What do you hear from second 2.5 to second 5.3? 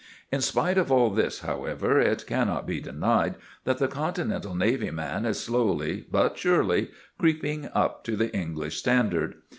be denied that the Continental navy man